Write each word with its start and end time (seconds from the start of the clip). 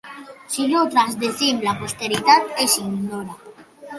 Si 0.53 0.61
no 0.71 0.79
transcendim 0.93 1.61
la 1.67 1.75
posteritat 1.83 2.49
ens 2.65 2.79
ignorarà. 2.87 3.37